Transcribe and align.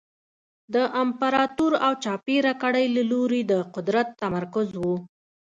د 0.73 0.75
امپراتور 1.03 1.73
او 1.85 1.93
چاپېره 2.03 2.51
کړۍ 2.63 2.85
له 2.95 3.03
لوري 3.11 3.41
د 3.51 3.53
قدرت 3.75 4.07
تمرکز 4.21 4.69
و 4.77 4.83